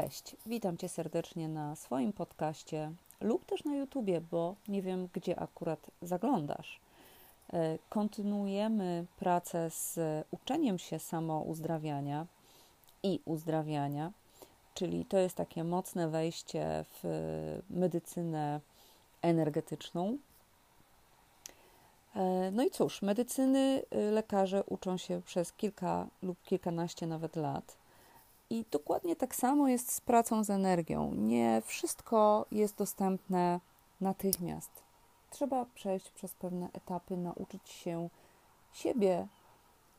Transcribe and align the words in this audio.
Cześć, 0.00 0.36
witam 0.46 0.76
Cię 0.76 0.88
serdecznie 0.88 1.48
na 1.48 1.76
swoim 1.76 2.12
podcaście 2.12 2.92
lub 3.20 3.44
też 3.44 3.64
na 3.64 3.76
YouTubie, 3.76 4.20
bo 4.20 4.54
nie 4.68 4.82
wiem, 4.82 5.08
gdzie 5.12 5.40
akurat 5.40 5.90
zaglądasz. 6.02 6.80
E, 7.52 7.78
kontynuujemy 7.88 9.06
pracę 9.18 9.70
z 9.70 9.98
uczeniem 10.30 10.78
się 10.78 10.98
samouzdrawiania 10.98 12.26
i 13.02 13.20
uzdrawiania, 13.24 14.12
czyli 14.74 15.04
to 15.04 15.18
jest 15.18 15.36
takie 15.36 15.64
mocne 15.64 16.08
wejście 16.08 16.84
w 16.90 17.02
medycynę 17.70 18.60
energetyczną. 19.22 20.18
E, 22.16 22.50
no 22.50 22.62
i 22.62 22.70
cóż, 22.70 23.02
medycyny 23.02 23.82
y, 23.94 24.10
lekarze 24.10 24.64
uczą 24.64 24.96
się 24.96 25.22
przez 25.22 25.52
kilka 25.52 26.06
lub 26.22 26.42
kilkanaście 26.42 27.06
nawet 27.06 27.36
lat 27.36 27.85
i 28.50 28.64
dokładnie 28.70 29.16
tak 29.16 29.34
samo 29.34 29.68
jest 29.68 29.92
z 29.92 30.00
pracą 30.00 30.44
z 30.44 30.50
energią. 30.50 31.14
Nie 31.14 31.62
wszystko 31.64 32.46
jest 32.52 32.76
dostępne 32.76 33.60
natychmiast. 34.00 34.70
Trzeba 35.30 35.66
przejść 35.74 36.10
przez 36.10 36.34
pewne 36.34 36.68
etapy, 36.72 37.16
nauczyć 37.16 37.68
się 37.68 38.08
siebie, 38.72 39.26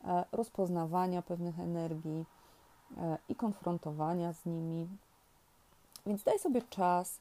e, 0.03 0.25
rozpoznawania 0.31 1.22
pewnych 1.22 1.59
energii 1.59 2.25
e, 2.98 3.17
i 3.30 3.36
konfrontowania 3.36 4.34
z 4.34 4.45
nimi. 4.45 4.88
Więc 6.05 6.23
daj 6.23 6.39
sobie 6.39 6.61
czas, 6.61 7.20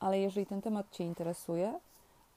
ale 0.00 0.20
jeżeli 0.20 0.46
ten 0.46 0.62
temat 0.62 0.90
Cię 0.90 1.04
interesuje, 1.04 1.80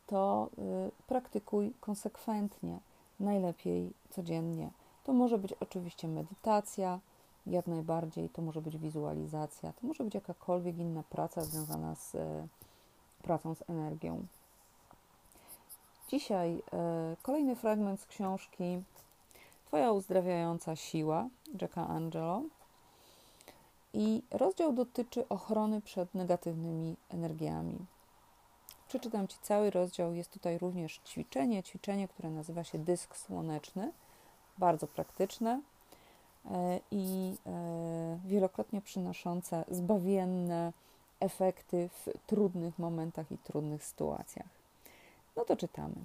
to 0.08 0.50
y, 0.58 0.91
praktykuj 1.08 1.73
konsekwentnie, 1.80 2.80
najlepiej 3.20 3.94
codziennie. 4.09 4.70
To 5.03 5.13
może 5.13 5.38
być 5.38 5.53
oczywiście 5.53 6.08
medytacja, 6.08 7.00
jak 7.47 7.67
najbardziej 7.67 8.29
to 8.29 8.41
może 8.41 8.61
być 8.61 8.77
wizualizacja, 8.77 9.73
to 9.73 9.88
może 9.88 10.03
być 10.03 10.13
jakakolwiek 10.13 10.77
inna 10.77 11.03
praca 11.03 11.41
związana 11.41 11.95
z 11.95 12.16
e, 12.16 12.47
pracą 13.22 13.55
z 13.55 13.69
energią. 13.69 14.25
Dzisiaj 16.09 16.63
e, 16.73 17.16
kolejny 17.22 17.55
fragment 17.55 18.02
z 18.02 18.05
książki 18.05 18.83
Twoja 19.73 19.91
uzdrawiająca 19.91 20.75
siła 20.75 21.27
Jacka 21.61 21.88
Angelo. 21.88 22.44
I 23.94 24.23
rozdział 24.31 24.73
dotyczy 24.73 25.28
ochrony 25.30 25.81
przed 25.81 26.16
negatywnymi 26.16 26.97
energiami. 27.09 27.85
Przeczytam 28.88 29.28
Ci 29.28 29.38
cały 29.41 29.69
rozdział. 29.69 30.13
Jest 30.13 30.31
tutaj 30.31 30.57
również 30.57 31.02
ćwiczenie, 31.05 31.63
ćwiczenie, 31.63 32.07
które 32.07 32.30
nazywa 32.30 32.63
się 32.63 32.78
dysk 32.78 33.17
słoneczny. 33.17 33.91
Bardzo 34.57 34.88
praktyczne 34.88 35.61
i 36.91 37.36
e, 37.45 38.19
wielokrotnie 38.25 38.81
przynoszące 38.81 39.66
zbawienne 39.72 40.73
efekty 41.19 41.89
w 41.89 42.09
trudnych 42.27 42.80
momentach 42.80 43.31
i 43.31 43.38
trudnych 43.38 43.83
sytuacjach. 43.83 44.50
No 45.35 45.45
to 45.45 45.55
czytamy. 45.55 45.95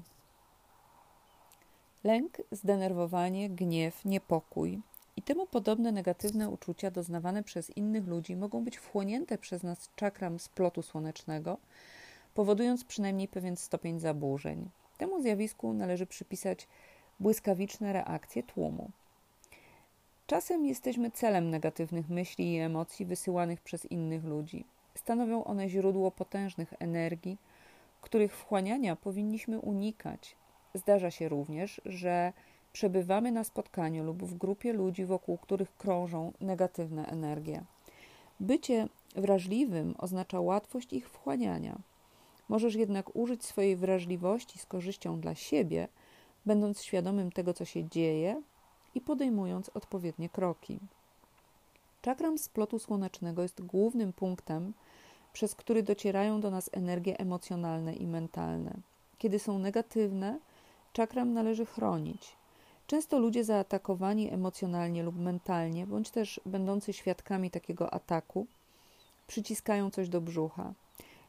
Lęk, 2.05 2.43
zdenerwowanie, 2.53 3.51
gniew, 3.51 4.05
niepokój 4.05 4.81
i 5.17 5.23
temu 5.23 5.47
podobne 5.47 5.93
negatywne 5.93 6.51
uczucia 6.51 6.91
doznawane 6.91 7.43
przez 7.43 7.77
innych 7.77 8.07
ludzi 8.07 8.37
mogą 8.37 8.65
być 8.65 8.77
wchłonięte 8.77 9.39
przez 9.39 9.63
nas 9.63 9.91
czakram 9.97 10.39
splotu 10.39 10.83
słonecznego, 10.83 11.59
powodując 12.35 12.85
przynajmniej 12.85 13.29
pewien 13.29 13.57
stopień 13.57 14.01
zaburzeń. 14.01 14.71
Temu 14.99 15.23
zjawisku 15.23 15.73
należy 15.73 16.07
przypisać 16.07 16.69
błyskawiczne 17.21 17.93
reakcje 17.93 18.43
tłumu. 18.43 18.91
Czasem 20.29 20.67
jesteśmy 20.67 21.11
celem 21.11 21.51
negatywnych 21.51 22.09
myśli 22.09 22.53
i 22.53 22.59
emocji 22.59 23.07
wysyłanych 23.07 23.61
przez 23.61 23.87
innych 23.87 24.25
ludzi. 24.25 24.65
Stanowią 24.95 25.45
one 25.45 25.69
źródło 25.69 26.11
potężnych 26.11 26.75
energii, 26.79 27.39
których 28.01 28.37
wchłaniania 28.37 28.97
powinniśmy 28.97 29.61
unikać. 29.61 30.37
Zdarza 30.75 31.11
się 31.11 31.29
również, 31.29 31.81
że 31.85 32.33
przebywamy 32.73 33.33
na 33.33 33.45
spotkaniu 33.45 34.05
lub 34.05 34.25
w 34.25 34.35
grupie 34.35 34.73
ludzi, 34.73 35.05
wokół 35.05 35.39
których 35.39 35.77
krążą 35.77 36.33
negatywne 36.41 37.07
energie. 37.07 37.65
Bycie 38.41 38.89
wrażliwym 39.17 39.95
oznacza 39.99 40.41
łatwość 40.41 40.93
ich 40.93 41.11
wchłaniania. 41.11 41.79
Możesz 42.49 42.75
jednak 42.75 43.17
użyć 43.17 43.45
swojej 43.45 43.77
wrażliwości 43.77 44.59
z 44.59 44.67
korzyścią 44.67 45.21
dla 45.21 45.35
siebie, 45.35 45.89
będąc 46.47 46.83
świadomym 46.83 47.33
tego, 47.33 47.55
co 47.55 47.65
się 47.65 47.89
dzieje 47.89 48.43
i 48.95 49.01
podejmując 49.01 49.69
odpowiednie 49.69 50.29
kroki. 50.29 50.79
Czakram 52.03 52.39
splotu 52.39 52.79
słonecznego 52.79 53.43
jest 53.43 53.63
głównym 53.63 54.13
punktem, 54.13 54.73
przez 55.33 55.55
który 55.55 55.83
docierają 55.83 56.41
do 56.41 56.51
nas 56.51 56.71
energie 56.73 57.21
emocjonalne 57.21 57.95
i 57.95 58.07
mentalne. 58.07 58.75
Kiedy 59.19 59.39
są 59.39 59.59
negatywne, 59.59 60.39
czakram 60.93 61.33
należy 61.33 61.67
chronić. 61.67 62.37
Często 62.87 63.19
ludzie 63.19 63.45
zaatakowani 63.45 64.33
emocjonalnie 64.33 65.03
lub 65.03 65.19
mentalnie, 65.19 65.87
bądź 65.87 66.11
też 66.11 66.41
będący 66.47 66.93
świadkami 66.93 67.51
takiego 67.51 67.95
ataku, 67.95 68.47
przyciskają 69.27 69.91
coś 69.91 70.09
do 70.09 70.21
brzucha. 70.21 70.73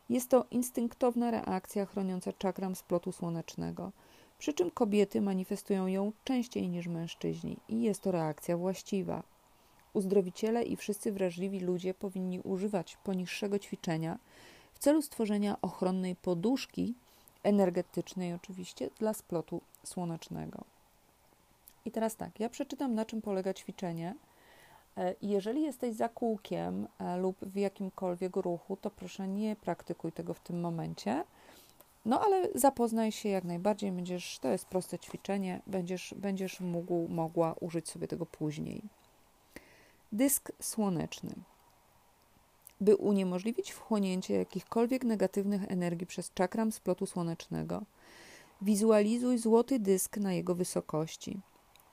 Jest 0.10 0.30
to 0.30 0.46
instynktowna 0.52 1.32
reakcja 1.32 1.86
chroniąca 1.86 2.34
czakram 2.34 2.76
splotu 2.76 3.12
słonecznego– 3.12 3.92
przy 4.40 4.54
czym 4.54 4.72
kobiety 4.72 5.22
manifestują 5.22 5.88
ją 5.88 6.12
częściej 6.24 6.70
niż 6.70 6.88
mężczyźni 6.88 7.58
i 7.70 7.82
jest 7.82 8.02
to 8.02 8.12
reakcja 8.12 8.58
właściwa. 8.58 9.24
Uzdrowiciele 9.94 10.64
i 10.64 10.76
wszyscy 10.76 11.12
wrażliwi 11.12 11.60
ludzie 11.60 11.94
powinni 11.94 12.40
używać 12.40 12.98
poniższego 13.04 13.60
ćwiczenia 13.60 14.18
w 14.74 14.80
celu 14.80 15.02
stworzenia 15.02 15.62
ochronnej 15.62 16.16
poduszki, 16.16 16.94
energetycznej 17.44 18.34
oczywiście, 18.34 18.90
dla 19.00 19.14
splotu 19.14 19.62
słonecznego. 19.84 20.64
I 21.86 21.92
teraz 21.92 22.16
tak, 22.16 22.40
ja 22.40 22.50
przeczytam 22.50 22.96
na 22.96 23.06
czym 23.06 23.22
polega 23.22 23.54
ćwiczenie. 23.54 24.16
E, 24.98 25.16
jeżeli 25.22 25.62
jesteś 25.62 25.96
za 25.96 26.10
kółkiem 26.10 26.88
e, 27.00 27.18
lub 27.18 27.38
w 27.42 27.56
jakimkolwiek 27.56 28.36
ruchu, 28.36 28.78
to 28.78 28.90
proszę 28.90 29.28
nie 29.28 29.56
praktykuj 29.56 30.12
tego 30.12 30.34
w 30.34 30.40
tym 30.40 30.62
momencie 30.62 31.24
no 32.06 32.22
ale 32.26 32.50
zapoznaj 32.56 33.12
się 33.12 33.30
jak 33.30 33.44
najbardziej, 33.44 33.92
będziesz, 33.92 34.40
to 34.40 34.48
jest 34.48 34.66
proste 34.66 35.00
ćwiczenie, 35.00 35.62
będziesz, 35.68 36.14
będziesz 36.18 36.60
mógł, 36.60 37.08
mogła 37.08 37.56
użyć 37.60 37.90
sobie 37.90 38.08
tego 38.08 38.26
później. 38.26 38.82
Dysk 40.12 40.52
słoneczny. 40.62 41.36
By 42.82 42.96
uniemożliwić 42.96 43.72
wchłonięcie 43.72 44.34
jakichkolwiek 44.34 45.04
negatywnych 45.04 45.72
energii 45.72 46.08
przez 46.08 46.34
czakram 46.34 46.72
splotu 46.72 47.06
słonecznego, 47.06 47.82
wizualizuj 48.62 49.38
złoty 49.38 49.80
dysk 49.80 50.18
na 50.18 50.34
jego 50.34 50.56
wysokości. 50.56 51.40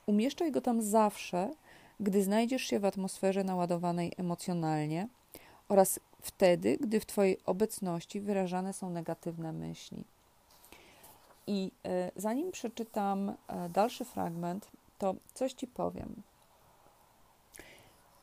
Umieszczaj 0.05 0.51
go 0.51 0.61
tam 0.61 0.81
zawsze, 0.81 1.53
gdy 1.99 2.23
znajdziesz 2.23 2.61
się 2.61 2.79
w 2.79 2.85
atmosferze 2.85 3.43
naładowanej 3.43 4.13
emocjonalnie 4.17 5.07
oraz 5.69 5.99
wtedy, 6.21 6.77
gdy 6.81 6.99
w 6.99 7.05
Twojej 7.05 7.37
obecności 7.45 8.21
wyrażane 8.21 8.73
są 8.73 8.89
negatywne 8.89 9.53
myśli. 9.53 10.03
I 11.47 11.71
e, 11.85 12.11
zanim 12.15 12.51
przeczytam 12.51 13.29
e, 13.47 13.69
dalszy 13.69 14.05
fragment, 14.05 14.71
to 14.97 15.15
coś 15.33 15.53
Ci 15.53 15.67
powiem. 15.67 16.21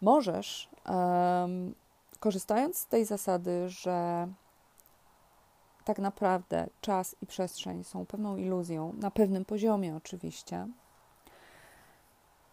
Możesz, 0.01 0.69
korzystając 2.21 2.79
z 2.79 2.87
tej 2.87 3.05
zasady, 3.05 3.69
że 3.69 4.29
tak 5.85 5.99
naprawdę 5.99 6.67
czas 6.81 7.17
i 7.23 7.27
przestrzeń 7.27 7.85
są 7.85 8.07
pewną 8.07 8.37
iluzją, 8.37 8.93
na 8.93 9.11
pewnym 9.11 9.45
poziomie 9.45 9.97
oczywiście, 9.97 10.69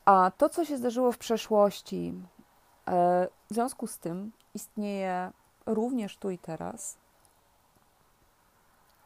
a 0.06 0.31
to, 0.38 0.50
co 0.50 0.66
się 0.66 0.78
zdarzyło 0.78 1.12
w 1.12 1.18
przeszłości, 1.18 2.13
w 2.87 3.53
związku 3.53 3.87
z 3.87 3.97
tym 3.97 4.31
istnieje 4.53 5.31
również 5.66 6.17
tu 6.17 6.29
i 6.29 6.37
teraz. 6.37 6.97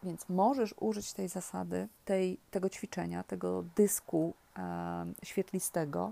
Więc 0.04 0.30
możesz 0.30 0.76
użyć 0.80 1.14
tej 1.14 1.28
zasady, 1.28 1.88
tej, 2.06 2.38
tego 2.52 2.70
ćwiczenia, 2.70 3.24
tego 3.24 3.64
dysku 3.76 4.34
e, 4.58 5.06
świetlistego 5.24 6.12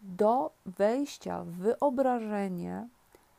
do 0.00 0.50
wejścia 0.66 1.44
w 1.44 1.50
wyobrażenie 1.50 2.88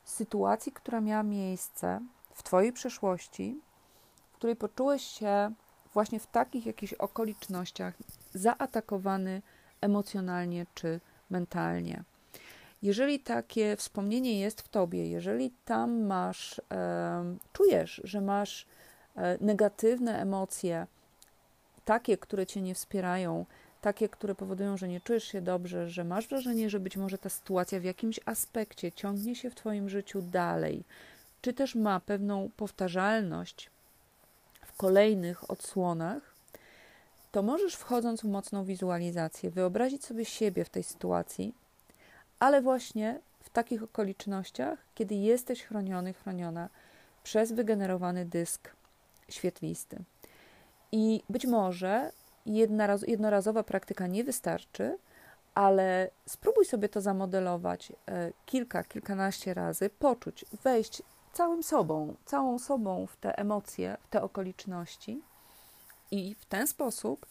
sytuacji, 0.03 0.71
która 0.71 1.01
miała 1.01 1.23
miejsce 1.23 1.99
w 2.33 2.43
Twojej 2.43 2.73
przeszłości, 2.73 3.61
w 4.31 4.35
której 4.35 4.55
poczułeś 4.55 5.03
się 5.03 5.51
właśnie 5.93 6.19
w 6.19 6.27
takich 6.27 6.65
jakichś 6.65 6.93
okolicznościach 6.93 7.93
zaatakowany 8.33 9.41
emocjonalnie 9.81 10.65
czy 10.73 10.99
mentalnie. 11.29 12.03
Jeżeli 12.81 13.19
takie 13.19 13.75
wspomnienie 13.75 14.39
jest 14.39 14.61
w 14.61 14.67
tobie, 14.67 15.09
jeżeli 15.09 15.51
tam 15.65 16.01
masz, 16.01 16.61
e, 16.71 17.35
czujesz, 17.53 18.01
że 18.03 18.21
masz 18.21 18.65
e, 19.15 19.37
negatywne 19.41 20.21
emocje, 20.21 20.87
takie, 21.85 22.17
które 22.17 22.45
cię 22.45 22.61
nie 22.61 22.75
wspierają, 22.75 23.45
takie, 23.81 24.09
które 24.09 24.35
powodują, 24.35 24.77
że 24.77 24.87
nie 24.87 25.01
czujesz 25.01 25.23
się 25.23 25.41
dobrze, 25.41 25.89
że 25.89 26.03
masz 26.03 26.27
wrażenie, 26.27 26.69
że 26.69 26.79
być 26.79 26.97
może 26.97 27.17
ta 27.17 27.29
sytuacja 27.29 27.79
w 27.79 27.83
jakimś 27.83 28.19
aspekcie 28.25 28.91
ciągnie 28.91 29.35
się 29.35 29.49
w 29.49 29.55
Twoim 29.55 29.89
życiu 29.89 30.21
dalej, 30.21 30.83
czy 31.41 31.53
też 31.53 31.75
ma 31.75 31.99
pewną 31.99 32.49
powtarzalność 32.57 33.69
w 34.65 34.77
kolejnych 34.77 35.51
odsłonach, 35.51 36.35
to 37.31 37.43
możesz 37.43 37.75
wchodząc 37.75 38.21
w 38.21 38.27
mocną 38.27 38.65
wizualizację 38.65 39.49
wyobrazić 39.49 40.05
sobie 40.05 40.25
siebie 40.25 40.65
w 40.65 40.69
tej 40.69 40.83
sytuacji, 40.83 41.53
ale 42.39 42.61
właśnie 42.61 43.19
w 43.39 43.49
takich 43.49 43.83
okolicznościach, 43.83 44.79
kiedy 44.95 45.15
jesteś 45.15 45.63
chroniony, 45.63 46.13
chroniona 46.13 46.69
przez 47.23 47.51
wygenerowany 47.51 48.25
dysk 48.25 48.69
świetlisty. 49.29 49.97
I 50.91 51.23
być 51.29 51.45
może 51.45 52.11
jednorazowa 53.07 53.63
praktyka 53.63 54.07
nie 54.07 54.23
wystarczy, 54.23 54.97
ale 55.55 56.09
spróbuj 56.25 56.65
sobie 56.65 56.89
to 56.89 57.01
zamodelować 57.01 57.91
e, 57.91 58.31
kilka, 58.45 58.83
kilkanaście 58.83 59.53
razy, 59.53 59.89
poczuć, 59.89 60.45
wejść 60.63 61.01
całym 61.33 61.63
sobą, 61.63 62.15
całą 62.25 62.59
sobą 62.59 63.07
w 63.07 63.17
te 63.17 63.37
emocje, 63.37 63.97
w 64.03 64.09
te 64.09 64.21
okoliczności 64.21 65.21
i 66.11 66.35
w 66.35 66.45
ten 66.45 66.67
sposób 66.67 67.25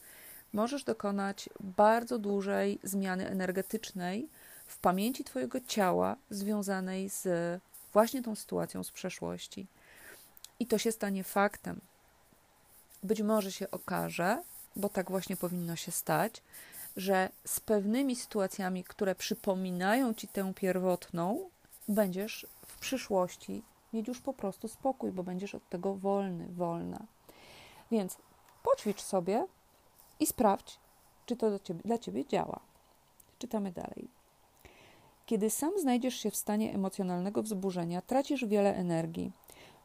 możesz 0.52 0.84
dokonać 0.84 1.50
bardzo 1.61 2.19
dużej 2.19 2.78
zmiany 2.82 3.28
energetycznej 3.28 4.28
w 4.68 4.78
pamięci 4.78 5.24
Twojego 5.24 5.60
ciała 5.60 6.16
związanej 6.30 7.08
z 7.08 7.28
właśnie 7.92 8.22
tą 8.22 8.34
sytuacją 8.34 8.84
z 8.84 8.90
przeszłości. 8.90 9.66
I 10.60 10.66
to 10.66 10.78
się 10.78 10.92
stanie 10.92 11.24
faktem. 11.24 11.80
Być 13.02 13.22
może 13.22 13.52
się 13.52 13.70
okaże, 13.70 14.42
bo 14.76 14.88
tak 14.88 15.10
właśnie 15.10 15.36
powinno 15.36 15.76
się 15.76 15.92
stać, 15.92 16.42
że 16.96 17.28
z 17.44 17.60
pewnymi 17.60 18.16
sytuacjami, 18.16 18.84
które 18.84 19.14
przypominają 19.14 20.14
ci 20.14 20.28
tę 20.28 20.54
pierwotną, 20.54 21.50
będziesz 21.88 22.46
w 22.66 22.78
przyszłości 22.78 23.62
mieć 23.92 24.08
już 24.08 24.20
po 24.20 24.32
prostu 24.32 24.68
spokój, 24.68 25.12
bo 25.12 25.22
będziesz 25.22 25.54
od 25.54 25.68
tego 25.68 25.94
wolny, 25.94 26.48
wolna. 26.48 27.06
Więc 27.90 28.16
poćwicz 28.62 29.02
sobie 29.02 29.46
i 30.20 30.26
sprawdź, 30.26 30.78
czy 31.26 31.36
to 31.36 31.48
dla 31.48 31.58
ciebie, 31.58 31.80
dla 31.84 31.98
ciebie 31.98 32.26
działa. 32.26 32.60
Czytamy 33.38 33.72
dalej. 33.72 34.17
Kiedy 35.28 35.50
sam 35.50 35.78
znajdziesz 35.78 36.14
się 36.14 36.30
w 36.30 36.36
stanie 36.36 36.75
emocjonalnego 36.75 37.42
wzburzenia, 37.42 38.02
tracisz 38.02 38.44
wiele 38.44 38.76
energii. 38.76 39.32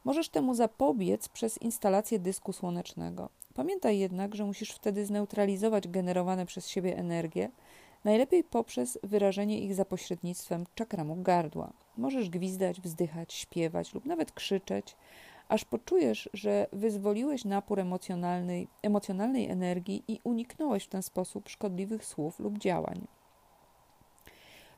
Możesz 0.03 0.29
temu 0.29 0.53
zapobiec 0.55 1.29
przez 1.29 1.61
instalację 1.61 2.19
dysku 2.19 2.53
słonecznego. 2.53 3.29
Pamiętaj 3.53 3.99
jednak, 3.99 4.35
że 4.35 4.45
musisz 4.45 4.71
wtedy 4.71 5.05
zneutralizować 5.05 5.87
generowane 5.87 6.45
przez 6.45 6.67
siebie 6.67 6.97
energie, 6.97 7.49
najlepiej 8.03 8.43
poprzez 8.43 8.99
wyrażenie 9.03 9.59
ich 9.59 9.75
za 9.75 9.85
pośrednictwem 9.85 10.65
czakramu 10.75 11.15
gardła. 11.15 11.73
Możesz 11.97 12.29
gwizdać, 12.29 12.81
wzdychać, 12.81 13.33
śpiewać 13.33 13.93
lub 13.93 14.05
nawet 14.05 14.31
krzyczeć, 14.31 14.95
aż 15.49 15.65
poczujesz, 15.65 16.29
że 16.33 16.67
wyzwoliłeś 16.71 17.45
napór 17.45 17.79
emocjonalnej, 17.79 18.67
emocjonalnej 18.81 19.49
energii 19.49 20.03
i 20.07 20.19
uniknąłeś 20.23 20.83
w 20.83 20.89
ten 20.89 21.03
sposób 21.03 21.49
szkodliwych 21.49 22.05
słów 22.05 22.39
lub 22.39 22.57
działań. 22.57 23.07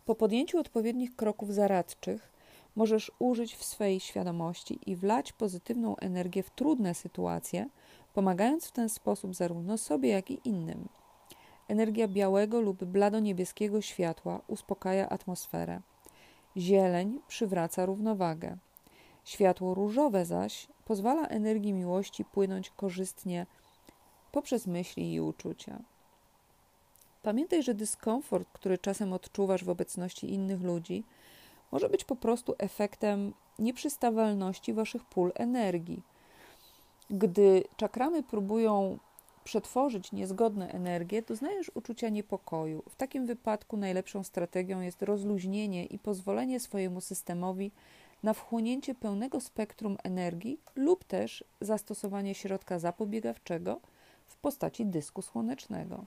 Po 0.06 0.16
podjęciu 0.16 0.60
odpowiednich 0.60 1.16
kroków 1.16 1.54
zaradczych 1.54 2.34
możesz 2.76 3.12
użyć 3.20 3.56
w 3.56 3.64
swej 3.64 4.00
świadomości 4.00 4.80
i 4.86 4.96
wlać 4.96 5.34
pozytywną 5.34 5.98
energię 5.98 6.44
w 6.44 6.50
trudne 6.50 6.94
sytuacje, 6.94 7.70
pomagając 8.14 8.66
w 8.66 8.72
ten 8.72 8.90
sposób 8.90 9.36
zarówno 9.36 9.78
sobie, 9.78 10.10
jak 10.10 10.32
i 10.32 10.40
innym. 10.44 10.88
Energia 11.68 12.08
białego 12.08 12.62
lub 12.62 12.84
blado-niebieskiego 12.84 13.82
światła 13.82 14.42
uspokaja 14.48 15.10
atmosferę. 15.10 15.82
Zieleń 16.58 17.20
przywraca 17.28 17.86
równowagę. 17.86 18.58
Światło 19.24 19.74
różowe 19.74 20.26
zaś 20.26 20.68
pozwala 20.86 21.28
energii 21.28 21.74
miłości 21.74 22.26
płynąć 22.26 22.70
korzystnie 22.70 23.46
poprzez 24.32 24.68
myśli 24.68 25.14
i 25.14 25.22
uczucia. 25.22 25.80
Pamiętaj, 27.26 27.64
że 27.64 27.74
dyskomfort, 27.74 28.48
który 28.54 28.78
czasem 28.78 29.14
odczuwasz 29.14 29.64
w 29.64 29.70
obecności 29.70 30.34
innych 30.34 30.62
ludzi, 30.62 31.04
może 31.72 31.90
być 31.90 32.04
po 32.04 32.16
prostu 32.16 32.56
efektem 32.58 33.34
nieprzystawalności 33.60 34.74
waszych 34.74 35.06
pól 35.06 35.32
energii. 35.36 36.02
Gdy 37.10 37.64
czakramy 37.78 38.24
próbują 38.24 38.98
przetworzyć 39.44 40.12
niezgodne 40.12 40.72
energie, 40.72 41.22
doznajesz 41.22 41.72
uczucia 41.74 42.10
niepokoju. 42.10 42.84
W 42.90 42.96
takim 42.96 43.26
wypadku 43.26 43.78
najlepszą 43.78 44.24
strategią 44.24 44.82
jest 44.82 45.02
rozluźnienie 45.02 45.86
i 45.86 46.00
pozwolenie 46.00 46.60
swojemu 46.60 47.02
systemowi 47.02 47.72
na 48.24 48.34
wchłonięcie 48.34 48.96
pełnego 48.96 49.42
spektrum 49.42 49.98
energii 50.04 50.60
lub 50.76 51.04
też 51.04 51.44
zastosowanie 51.62 52.36
środka 52.36 52.80
zapobiegawczego 52.80 53.80
w 54.28 54.38
postaci 54.38 54.86
dysku 54.86 55.22
słonecznego. 55.22 56.06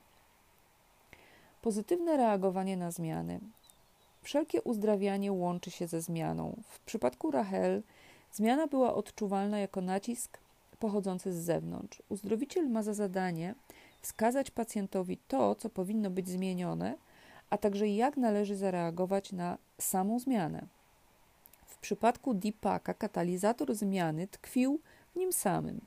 Pozytywne 1.63 2.17
reagowanie 2.17 2.77
na 2.77 2.91
zmiany. 2.91 3.41
Wszelkie 4.23 4.63
uzdrawianie 4.63 5.33
łączy 5.33 5.71
się 5.71 5.87
ze 5.87 6.01
zmianą. 6.01 6.57
W 6.69 6.81
przypadku 6.81 7.31
Rachel 7.31 7.83
zmiana 8.33 8.67
była 8.67 8.95
odczuwalna 8.95 9.59
jako 9.59 9.81
nacisk 9.81 10.39
pochodzący 10.79 11.33
z 11.33 11.37
zewnątrz. 11.37 12.03
Uzdrowiciel 12.09 12.69
ma 12.69 12.83
za 12.83 12.95
zadanie 12.95 13.55
wskazać 14.03 14.51
pacjentowi 14.51 15.19
to, 15.29 15.55
co 15.55 15.71
powinno 15.71 16.11
być 16.11 16.29
zmienione, 16.29 16.95
a 17.51 17.59
także 17.59 17.89
jak 17.89 18.17
należy 18.17 18.57
zareagować 18.57 19.33
na 19.33 19.59
samą 19.79 20.19
zmianę. 20.19 20.67
W 21.67 21.79
przypadku 21.79 22.35
Deepaka 22.35 22.95
katalizator 22.95 23.75
zmiany 23.75 24.27
tkwił 24.27 24.81
w 25.15 25.19
nim 25.19 25.33
samym. 25.33 25.81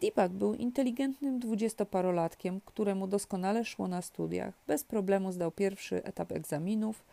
Deepak 0.00 0.32
był 0.32 0.54
inteligentnym 0.54 1.38
dwudziestoparolatkiem, 1.38 2.60
któremu 2.64 3.06
doskonale 3.06 3.64
szło 3.64 3.88
na 3.88 4.02
studiach. 4.02 4.54
Bez 4.66 4.84
problemu 4.84 5.32
zdał 5.32 5.50
pierwszy 5.50 6.04
etap 6.04 6.32
egzaminów 6.32 7.04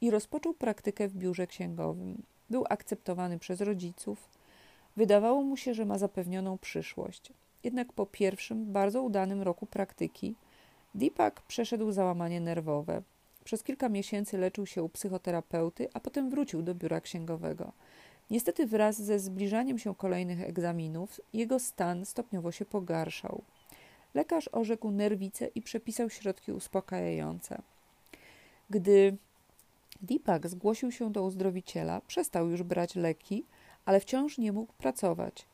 i 0.00 0.10
rozpoczął 0.10 0.54
praktykę 0.54 1.08
w 1.08 1.14
biurze 1.14 1.46
księgowym. 1.46 2.22
Był 2.50 2.64
akceptowany 2.68 3.38
przez 3.38 3.60
rodziców. 3.60 4.28
Wydawało 4.96 5.42
mu 5.42 5.56
się, 5.56 5.74
że 5.74 5.84
ma 5.84 5.98
zapewnioną 5.98 6.58
przyszłość. 6.58 7.32
Jednak 7.64 7.92
po 7.92 8.06
pierwszym, 8.06 8.72
bardzo 8.72 9.02
udanym 9.02 9.42
roku 9.42 9.66
praktyki, 9.66 10.34
Deepak 10.94 11.42
przeszedł 11.42 11.92
załamanie 11.92 12.40
nerwowe. 12.40 13.02
Przez 13.44 13.62
kilka 13.62 13.88
miesięcy 13.88 14.38
leczył 14.38 14.66
się 14.66 14.82
u 14.82 14.88
psychoterapeuty, 14.88 15.88
a 15.94 16.00
potem 16.00 16.30
wrócił 16.30 16.62
do 16.62 16.74
biura 16.74 17.00
księgowego. 17.00 17.72
Niestety 18.30 18.66
wraz 18.66 19.02
ze 19.02 19.18
zbliżaniem 19.18 19.78
się 19.78 19.94
kolejnych 19.94 20.40
egzaminów 20.40 21.20
jego 21.32 21.58
stan 21.58 22.04
stopniowo 22.04 22.52
się 22.52 22.64
pogarszał. 22.64 23.42
Lekarz 24.14 24.48
orzekł 24.52 24.90
nerwicę 24.90 25.46
i 25.54 25.62
przepisał 25.62 26.10
środki 26.10 26.52
uspokajające. 26.52 27.62
Gdy 28.70 29.16
Deepak 30.02 30.48
zgłosił 30.48 30.92
się 30.92 31.12
do 31.12 31.22
uzdrowiciela, 31.22 32.00
przestał 32.06 32.48
już 32.48 32.62
brać 32.62 32.94
leki, 32.94 33.44
ale 33.84 34.00
wciąż 34.00 34.38
nie 34.38 34.52
mógł 34.52 34.72
pracować. 34.72 35.46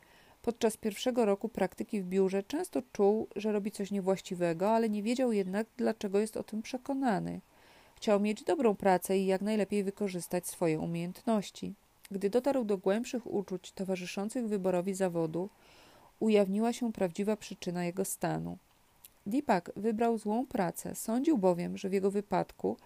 Podczas 0.43 0.77
pierwszego 0.77 1.25
roku 1.25 1.49
praktyki 1.49 2.03
w 2.03 2.07
biurze 2.07 2.43
często 2.43 2.83
czuł, 2.93 3.29
że 3.37 3.53
robi 3.53 3.71
coś 3.71 3.91
niewłaściwego, 3.91 4.71
ale 4.71 4.89
nie 4.89 5.03
wiedział 5.03 5.33
jednak, 5.33 5.67
dlaczego 5.77 6.19
jest 6.19 6.37
o 6.37 6.43
tym 6.43 6.63
przekonany. 6.63 7.41
Chciał 7.97 8.21
mieć 8.21 8.45
dobrą 8.45 8.75
pracę 8.75 9.19
i 9.19 9.27
jak 9.27 9.43
najlepiej 9.43 9.85
wykorzystać 9.85 10.47
swoje 10.47 10.81
umiejętności. 10.81 11.75
Gdy 12.11 12.31
dotarł 12.31 12.65
do 12.65 12.79
głębszych 12.79 13.27
uczuć 13.27 13.73
towarzyszących 13.73 14.49
wyborowi 14.49 14.95
zawodu, 14.95 15.49
ujawniła 16.21 16.73
się 16.73 16.93
prawdziwa 16.93 17.37
przyczyna 17.37 17.85
jego 17.85 18.05
stanu. 18.05 18.59
Deepak 19.27 19.71
wybrał 19.77 20.19
złą 20.19 20.47
pracę, 20.47 20.95
sądził 20.95 21.39
bowiem, 21.39 21.79
że 21.79 21.89
w 21.89 21.93
jego 21.93 22.11
wypadku 22.11 22.77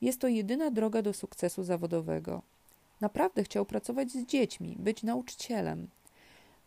jest 0.00 0.20
to 0.20 0.28
jedyna 0.28 0.70
droga 0.70 1.02
do 1.02 1.12
sukcesu 1.12 1.64
zawodowego. 1.64 2.42
Naprawdę 3.00 3.44
chciał 3.44 3.64
pracować 3.64 4.10
z 4.10 4.26
dziećmi, 4.26 4.76
być 4.78 5.02
nauczycielem. 5.02 5.88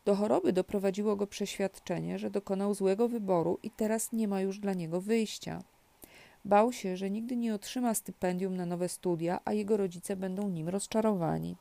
Do 0.06 0.16
choroby 0.16 0.54
doprowadziło 0.54 1.16
go 1.16 1.28
przeświadczenie, 1.28 2.20
że 2.20 2.30
dokonał 2.30 2.74
złego 2.74 3.10
wyboru 3.10 3.60
i 3.64 3.72
teraz 3.72 4.12
nie 4.12 4.28
ma 4.28 4.42
już 4.42 4.60
dla 4.60 4.74
niego 4.74 5.02
wyjścia. 5.02 5.64
Bał 6.46 6.74
się, 6.74 6.98
że 6.98 7.10
nigdy 7.10 7.36
nie 7.36 7.56
otrzyma 7.56 7.94
stypendium 7.94 8.58
na 8.58 8.66
nowe 8.66 8.90
studia, 8.90 9.40
a 9.46 9.54
jego 9.54 9.78
rodzice 9.78 10.16
będą 10.16 10.50
nim 10.50 10.70
rozczarowani. 10.70 11.56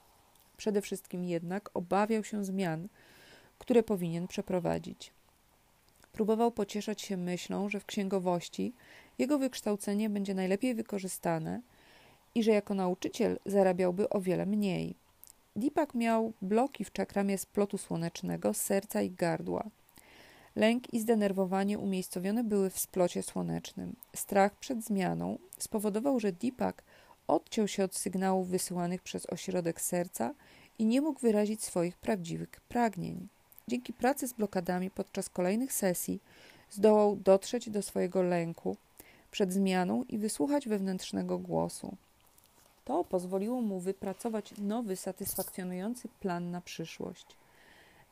Przede 0.57 0.83
wszystkim 0.83 1.25
jednak 1.25 1.71
obawiał 1.75 2.25
się 2.25 2.45
zmian, 2.45 2.89
które 3.59 3.83
powinien 3.83 4.29
przeprowadzić. 4.29 5.13
Próbował 6.13 6.53
pocieszać 6.53 7.03
się 7.03 7.17
myślą, 7.17 7.69
że 7.69 7.81
w 7.81 7.87
księgowości 7.87 8.73
jego 9.19 9.39
wykształcenie 9.39 10.11
będzie 10.11 10.35
najlepiej 10.35 10.75
wykorzystane 10.75 11.61
i 12.35 12.43
że 12.43 12.51
jako 12.51 12.75
nauczyciel 12.75 13.39
zarabiałby 13.47 14.09
o 14.09 14.21
wiele 14.21 14.47
mniej. 14.47 14.95
Deepak 15.57 15.95
miał 15.95 16.33
bloki 16.43 16.85
w 16.85 16.93
czakramie 16.93 17.39
splotu 17.39 17.79
słonecznego, 17.79 18.55
serca 18.55 19.03
i 19.03 19.11
gardła. 19.11 19.71
Lęk 20.57 20.95
i 20.95 21.01
zdenerwowanie 21.01 21.79
umiejscowione 21.79 22.45
były 22.45 22.71
w 22.71 22.79
splocie 22.79 23.23
słonecznym. 23.23 23.97
Strach 24.17 24.57
przed 24.57 24.85
zmianą 24.85 25.39
spowodował, 25.59 26.21
że 26.21 26.33
Deepak 26.33 26.83
odciął 27.29 27.69
się 27.69 27.85
od 27.85 27.97
sygnałów 27.97 28.49
wysyłanych 28.49 29.03
przez 29.03 29.27
ośrodek 29.27 29.81
serca 29.81 30.35
i 30.79 30.85
nie 30.87 31.01
mógł 31.01 31.21
wyrazić 31.21 31.65
swoich 31.65 31.97
prawdziwych 31.97 32.61
pragnień. 32.69 33.29
Dzięki 33.69 33.93
pracy 33.93 34.29
z 34.29 34.33
blokadami 34.33 34.91
podczas 34.91 35.29
kolejnych 35.29 35.73
sesji 35.73 36.21
zdołał 36.71 37.17
dotrzeć 37.17 37.71
do 37.71 37.83
swojego 37.83 38.23
lęku 38.23 38.77
przed 39.31 39.53
zmianą 39.53 40.05
i 40.09 40.19
wysłuchać 40.19 40.69
wewnętrznego 40.69 41.39
głosu. 41.39 41.97
To 42.85 43.05
pozwoliło 43.05 43.61
mu 43.61 43.81
wypracować 43.81 44.55
nowy, 44.59 44.97
satysfakcjonujący 44.97 46.09
plan 46.21 46.51
na 46.51 46.61
przyszłość. 46.61 47.27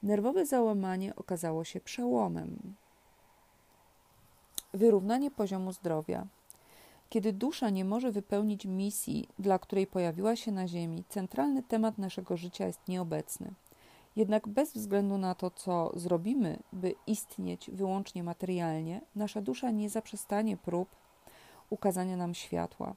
Nerwowe 0.02 0.46
załamanie 0.46 1.16
okazało 1.16 1.64
się 1.64 1.80
przełomem. 1.80 2.74
Wyrównanie 4.74 5.30
poziomu 5.30 5.72
zdrowia. 5.72 6.26
Kiedy 7.12 7.32
dusza 7.32 7.70
nie 7.70 7.84
może 7.84 8.12
wypełnić 8.12 8.66
misji, 8.66 9.28
dla 9.38 9.58
której 9.58 9.86
pojawiła 9.86 10.36
się 10.36 10.52
na 10.52 10.68
Ziemi, 10.68 11.04
centralny 11.08 11.62
temat 11.62 11.98
naszego 11.98 12.36
życia 12.36 12.66
jest 12.66 12.88
nieobecny. 12.88 13.52
Jednak 14.16 14.48
bez 14.48 14.72
względu 14.72 15.18
na 15.18 15.34
to, 15.34 15.50
co 15.50 15.92
zrobimy, 15.94 16.58
by 16.72 16.94
istnieć 17.06 17.70
wyłącznie 17.70 18.22
materialnie, 18.22 19.00
nasza 19.16 19.42
dusza 19.42 19.70
nie 19.70 19.90
zaprzestanie 19.90 20.56
prób 20.56 20.88
ukazania 21.70 22.16
nam 22.16 22.34
światła. 22.34 22.94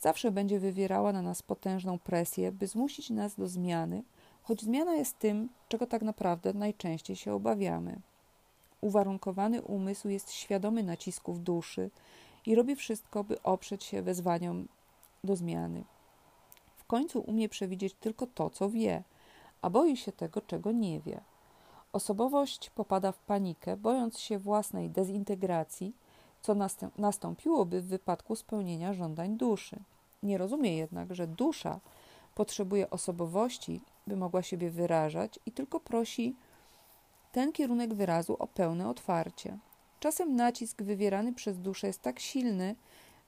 Zawsze 0.00 0.30
będzie 0.30 0.60
wywierała 0.60 1.12
na 1.12 1.22
nas 1.22 1.42
potężną 1.42 1.98
presję, 1.98 2.52
by 2.52 2.66
zmusić 2.66 3.10
nas 3.10 3.34
do 3.34 3.48
zmiany, 3.48 4.02
choć 4.42 4.62
zmiana 4.62 4.94
jest 4.94 5.18
tym, 5.18 5.48
czego 5.68 5.86
tak 5.86 6.02
naprawdę 6.02 6.54
najczęściej 6.54 7.16
się 7.16 7.32
obawiamy. 7.34 8.00
Uwarunkowany 8.80 9.62
umysł 9.62 10.08
jest 10.08 10.32
świadomy 10.32 10.82
nacisków 10.82 11.42
duszy 11.42 11.90
i 12.46 12.54
robi 12.54 12.76
wszystko, 12.76 13.24
by 13.24 13.42
oprzeć 13.42 13.84
się 13.84 14.02
wezwaniom 14.02 14.68
do 15.24 15.36
zmiany. 15.36 15.84
W 16.76 16.84
końcu 16.84 17.20
umie 17.20 17.48
przewidzieć 17.48 17.94
tylko 17.94 18.26
to, 18.26 18.50
co 18.50 18.70
wie, 18.70 19.02
a 19.62 19.70
boi 19.70 19.96
się 19.96 20.12
tego, 20.12 20.40
czego 20.40 20.72
nie 20.72 21.00
wie. 21.00 21.20
Osobowość 21.92 22.70
popada 22.70 23.12
w 23.12 23.18
panikę, 23.18 23.76
bojąc 23.76 24.18
się 24.18 24.38
własnej 24.38 24.90
dezintegracji, 24.90 25.94
co 26.42 26.54
nastąpiłoby 26.98 27.82
w 27.82 27.86
wypadku 27.86 28.36
spełnienia 28.36 28.94
żądań 28.94 29.36
duszy. 29.36 29.76
Nie 30.22 30.38
rozumie 30.38 30.76
jednak, 30.76 31.14
że 31.14 31.26
dusza 31.26 31.80
potrzebuje 32.34 32.90
osobowości, 32.90 33.80
by 34.06 34.16
mogła 34.16 34.42
siebie 34.42 34.70
wyrażać 34.70 35.38
i 35.46 35.52
tylko 35.52 35.80
prosi 35.80 36.36
ten 37.32 37.52
kierunek 37.52 37.94
wyrazu 37.94 38.36
o 38.38 38.46
pełne 38.46 38.88
otwarcie. 38.88 39.58
Czasem 40.06 40.36
nacisk 40.36 40.82
wywierany 40.82 41.32
przez 41.32 41.58
duszę 41.58 41.86
jest 41.86 42.02
tak 42.02 42.20
silny, 42.20 42.74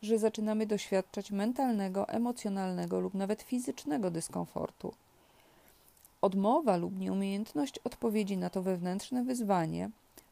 że 0.03 0.19
zaczynamy 0.19 0.67
doświadczać 0.67 1.31
mentalnego, 1.31 2.09
emocjonalnego 2.09 3.01
lub 3.01 3.15
nawet 3.15 3.43
fizycznego 3.43 4.11
dyskomfortu. 4.11 4.95
Odmowa 6.21 6.77
lub 6.77 6.99
nieumiejętność 6.99 7.79
odpowiedzi 7.79 8.37
na 8.37 8.51
to 8.51 8.63
wewnętrzne 8.63 9.25
wyzwanie 9.25 9.91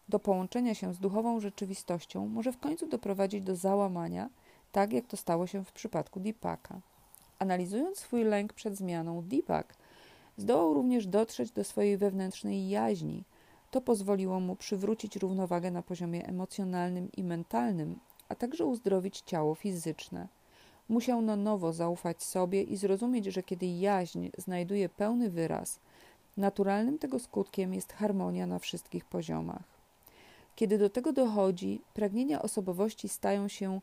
do 0.08 0.18
połączenia 0.18 0.74
się 0.74 0.94
z 0.94 0.98
duchową 0.98 1.40
rzeczywistością 1.40 2.26
może 2.26 2.52
w 2.52 2.58
końcu 2.58 2.86
doprowadzić 2.86 3.42
do 3.42 3.56
załamania, 3.56 4.28
tak 4.72 4.92
jak 4.92 5.06
to 5.06 5.16
stało 5.16 5.46
się 5.46 5.64
w 5.64 5.72
przypadku 5.72 6.20
Deepaka. 6.20 6.80
Analizując 7.38 7.98
swój 7.98 8.24
lęk 8.24 8.52
przed 8.52 8.76
zmianą, 8.76 9.22
Deepak 9.22 9.74
zdołał 10.36 10.74
również 10.74 11.06
dotrzeć 11.06 11.50
do 11.50 11.64
swojej 11.64 11.96
wewnętrznej 11.96 12.68
jaźni. 12.68 13.24
To 13.70 13.80
pozwoliło 13.80 14.40
mu 14.40 14.56
przywrócić 14.56 15.16
równowagę 15.16 15.70
na 15.70 15.82
poziomie 15.82 16.26
emocjonalnym 16.26 17.12
i 17.16 17.24
mentalnym, 17.24 17.98
a 18.28 18.34
także 18.34 18.66
uzdrowić 18.66 19.20
ciało 19.20 19.54
fizyczne. 19.54 20.28
Musiał 20.88 21.22
na 21.22 21.36
nowo 21.36 21.72
zaufać 21.72 22.22
sobie 22.22 22.62
i 22.62 22.76
zrozumieć, 22.76 23.24
że 23.24 23.42
kiedy 23.42 23.66
jaźń 23.66 24.28
znajduje 24.38 24.88
pełny 24.88 25.30
wyraz, 25.30 25.80
naturalnym 26.36 26.98
tego 26.98 27.18
skutkiem 27.18 27.74
jest 27.74 27.92
harmonia 27.92 28.46
na 28.46 28.58
wszystkich 28.58 29.04
poziomach. 29.04 29.62
Kiedy 30.56 30.78
do 30.78 30.90
tego 30.90 31.12
dochodzi, 31.12 31.80
pragnienia 31.94 32.42
osobowości 32.42 33.08
stają 33.08 33.48
się 33.48 33.80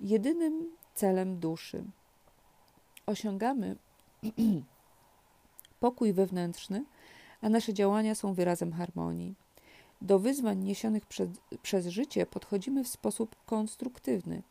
jedynym 0.00 0.70
celem 0.94 1.38
duszy. 1.38 1.84
Osiągamy 3.06 3.76
pokój 5.80 6.12
wewnętrzny, 6.12 6.84
a 7.40 7.48
nasze 7.48 7.74
działania 7.74 8.14
są 8.14 8.34
wyrazem 8.34 8.72
harmonii. 8.72 9.34
Do 10.02 10.18
wyzwań 10.18 10.58
niesionych 10.58 11.06
przez, 11.06 11.28
przez 11.62 11.86
życie 11.86 12.26
podchodzimy 12.26 12.84
w 12.84 12.88
sposób 12.88 13.36
konstruktywny. 13.46 14.42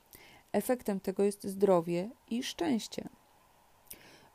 Efektem 0.52 1.00
tego 1.00 1.24
jest 1.24 1.44
zdrowie 1.44 2.10
i 2.30 2.44
szczęście. 2.44 3.10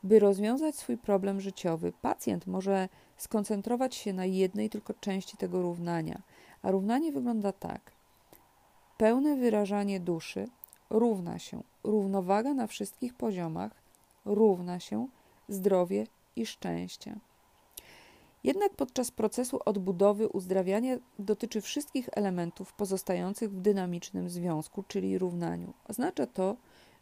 By 0.03 0.19
rozwiązać 0.19 0.75
swój 0.75 0.97
problem 0.97 1.41
życiowy, 1.41 1.93
pacjent 2.01 2.47
może 2.47 2.89
skoncentrować 3.17 3.95
się 3.95 4.13
na 4.13 4.25
jednej 4.25 4.69
tylko 4.69 4.93
części 4.93 5.37
tego 5.37 5.61
równania, 5.61 6.21
a 6.61 6.71
równanie 6.71 7.11
wygląda 7.11 7.51
tak: 7.51 7.91
pełne 8.97 9.35
wyrażanie 9.35 9.99
duszy 9.99 10.47
równa 10.89 11.39
się 11.39 11.63
równowaga 11.83 12.53
na 12.53 12.67
wszystkich 12.67 13.13
poziomach, 13.13 13.71
równa 14.25 14.79
się 14.79 15.07
zdrowie 15.49 16.07
i 16.35 16.45
szczęście. 16.45 17.15
Jednak 18.43 18.75
podczas 18.75 19.11
procesu 19.11 19.59
odbudowy 19.65 20.27
uzdrawianie 20.27 20.99
dotyczy 21.19 21.61
wszystkich 21.61 22.09
elementów 22.11 22.73
pozostających 22.73 23.51
w 23.51 23.61
dynamicznym 23.61 24.29
związku, 24.29 24.83
czyli 24.83 25.17
równaniu. 25.17 25.73
Oznacza 25.87 26.27
to, 26.27 26.55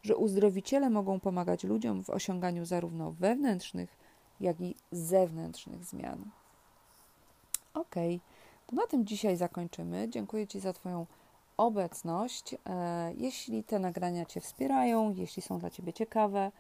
że 0.04 0.16
uzdrowiciele 0.16 0.90
mogą 0.90 1.20
pomagać 1.20 1.64
ludziom 1.64 2.04
w 2.04 2.10
osiąganiu 2.10 2.66
zarówno 2.66 3.12
wewnętrznych, 3.12 3.98
jak 4.40 4.62
i 4.62 4.76
zewnętrznych 4.92 5.86
zmian. 5.86 6.32
Ok, 7.74 7.96
to 8.68 8.76
na 8.76 8.88
tym 8.88 9.06
dzisiaj 9.06 9.38
zakończymy. 9.38 10.10
Dziękuję 10.10 10.48
Ci 10.48 10.60
za 10.60 10.74
Twoją 10.74 11.06
obecność. 11.58 12.54
E, 12.54 13.14
jeśli 13.18 13.64
te 13.64 13.80
nagrania 13.80 14.26
Cię 14.26 14.42
wspierają, 14.42 15.14
jeśli 15.14 15.42
są 15.42 15.60
dla 15.60 15.70
Ciebie 15.70 15.94
ciekawe, 15.94 16.52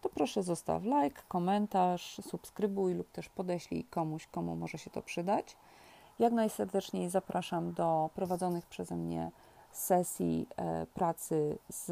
to 0.00 0.08
proszę 0.08 0.42
zostaw 0.42 0.82
like, 0.82 1.22
komentarz, 1.28 2.20
subskrybuj 2.30 2.94
lub 2.94 3.10
też 3.10 3.28
podeślij 3.28 3.84
komuś, 3.84 4.26
komu 4.26 4.56
może 4.56 4.78
się 4.78 4.90
to 4.90 5.02
przydać. 5.02 5.56
Jak 6.18 6.32
najserdeczniej 6.32 7.10
zapraszam 7.10 7.72
do 7.72 8.10
prowadzonych 8.14 8.66
przeze 8.66 8.96
mnie 8.96 9.30
sesji 9.72 10.46
e, 10.56 10.86
pracy 10.86 11.58
z 11.68 11.90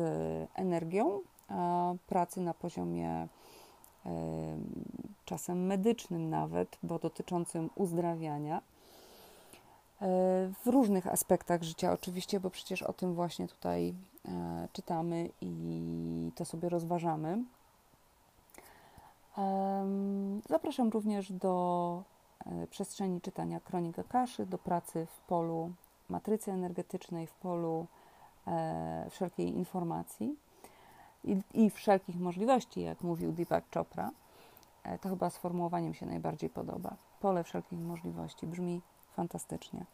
energią, 0.54 1.20
pracy 2.06 2.40
na 2.40 2.54
poziomie 2.54 3.10
e, 3.10 3.28
czasem 5.24 5.66
medycznym 5.66 6.30
nawet, 6.30 6.78
bo 6.82 6.98
dotyczącym 6.98 7.70
uzdrawiania 7.74 8.62
w 10.64 10.66
różnych 10.66 11.06
aspektach 11.06 11.62
życia, 11.62 11.92
oczywiście, 11.92 12.40
bo 12.40 12.50
przecież 12.50 12.82
o 12.82 12.92
tym 12.92 13.14
właśnie 13.14 13.48
tutaj 13.48 13.94
e, 14.28 14.68
czytamy 14.72 15.30
i 15.40 16.32
to 16.34 16.44
sobie 16.44 16.68
rozważamy. 16.68 17.44
Zapraszam 20.48 20.88
również 20.88 21.32
do 21.32 22.02
e, 22.46 22.66
przestrzeni 22.66 23.20
czytania 23.20 23.60
Kronika 23.60 24.02
Kaszy, 24.04 24.46
do 24.46 24.58
pracy 24.58 25.06
w 25.06 25.20
polu 25.20 25.70
matrycy 26.08 26.52
energetycznej, 26.52 27.26
w 27.26 27.32
polu 27.32 27.86
e, 28.46 29.06
wszelkiej 29.10 29.48
informacji 29.48 30.36
i, 31.24 31.36
i 31.54 31.70
wszelkich 31.70 32.20
możliwości, 32.20 32.80
jak 32.80 33.00
mówił 33.00 33.32
Deepak 33.32 33.64
Chopra. 33.74 34.10
To 35.00 35.08
chyba 35.08 35.30
sformułowaniem 35.30 35.94
się 35.94 36.06
najbardziej 36.06 36.50
podoba. 36.50 36.96
Pole 37.20 37.44
wszelkich 37.44 37.78
możliwości 37.78 38.46
brzmi 38.46 38.80
fantastycznie. 39.16 39.84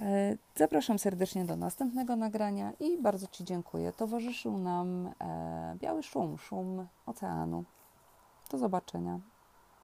E, 0.00 0.36
zapraszam 0.56 0.98
serdecznie 0.98 1.44
do 1.44 1.56
następnego 1.56 2.16
nagrania 2.16 2.72
i 2.80 2.98
bardzo 3.02 3.26
Ci 3.26 3.44
dziękuję. 3.44 3.92
Towarzyszył 3.92 4.58
nam 4.58 5.10
e, 5.20 5.76
biały 5.80 6.02
szum, 6.02 6.38
szum 6.38 6.86
oceanu. 7.06 7.64
Do 8.50 8.58
zobaczenia. 8.58 9.20